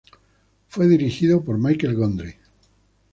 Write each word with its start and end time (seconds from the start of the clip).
Fue 0.67 0.87
dirigido 0.87 1.43
por 1.43 1.59
Michel 1.59 1.93
Gondry. 1.95 2.33